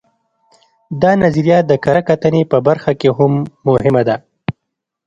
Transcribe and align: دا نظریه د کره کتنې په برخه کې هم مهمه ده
دا 1.01 1.11
نظریه 1.23 1.59
د 1.65 1.71
کره 1.83 2.01
کتنې 2.09 2.41
په 2.51 2.57
برخه 2.67 2.91
کې 2.99 3.09
هم 3.17 3.31
مهمه 3.67 4.01
ده 4.07 4.15